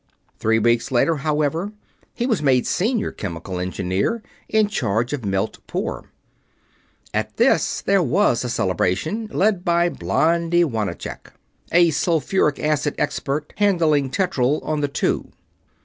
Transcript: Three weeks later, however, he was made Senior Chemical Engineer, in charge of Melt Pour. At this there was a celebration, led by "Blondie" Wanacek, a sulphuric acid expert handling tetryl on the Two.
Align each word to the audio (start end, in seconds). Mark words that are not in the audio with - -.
Three 0.39 0.57
weeks 0.57 0.89
later, 0.91 1.17
however, 1.17 1.73
he 2.15 2.25
was 2.25 2.41
made 2.41 2.65
Senior 2.65 3.11
Chemical 3.11 3.59
Engineer, 3.59 4.23
in 4.49 4.67
charge 4.67 5.13
of 5.13 5.23
Melt 5.25 5.59
Pour. 5.67 6.09
At 7.13 7.37
this 7.37 7.81
there 7.81 8.01
was 8.01 8.43
a 8.43 8.49
celebration, 8.49 9.27
led 9.31 9.63
by 9.63 9.89
"Blondie" 9.89 10.63
Wanacek, 10.65 11.31
a 11.71 11.91
sulphuric 11.91 12.57
acid 12.57 12.95
expert 12.97 13.53
handling 13.57 14.09
tetryl 14.09 14.59
on 14.63 14.81
the 14.81 14.87
Two. 14.87 15.29